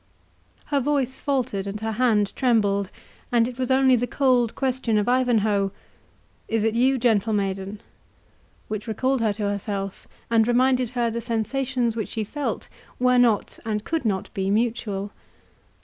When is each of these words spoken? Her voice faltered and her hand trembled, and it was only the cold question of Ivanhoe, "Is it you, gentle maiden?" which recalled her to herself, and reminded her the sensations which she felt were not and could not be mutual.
Her 0.73 0.79
voice 0.79 1.19
faltered 1.19 1.67
and 1.67 1.79
her 1.81 1.91
hand 1.91 2.35
trembled, 2.35 2.89
and 3.31 3.47
it 3.47 3.59
was 3.59 3.69
only 3.69 3.95
the 3.95 4.07
cold 4.07 4.55
question 4.55 4.97
of 4.97 5.07
Ivanhoe, 5.07 5.71
"Is 6.47 6.63
it 6.63 6.73
you, 6.73 6.97
gentle 6.97 7.33
maiden?" 7.33 7.79
which 8.67 8.87
recalled 8.87 9.21
her 9.21 9.31
to 9.33 9.47
herself, 9.47 10.07
and 10.31 10.47
reminded 10.47 10.89
her 10.97 11.11
the 11.11 11.21
sensations 11.21 11.95
which 11.95 12.09
she 12.09 12.23
felt 12.23 12.67
were 12.97 13.19
not 13.19 13.59
and 13.63 13.83
could 13.83 14.03
not 14.03 14.33
be 14.33 14.49
mutual. 14.49 15.11